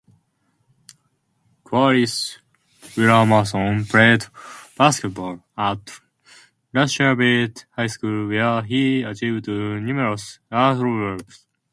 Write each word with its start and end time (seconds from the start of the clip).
Corliss 1.63 2.39
Williamson 2.97 3.85
played 3.85 4.25
basketball 4.75 5.43
at 5.55 5.77
Russellville 6.73 7.53
High 7.75 7.85
School, 7.85 8.29
where 8.29 8.63
he 8.63 9.03
achieved 9.03 9.47
numerous 9.47 10.39
accolades. 10.51 11.43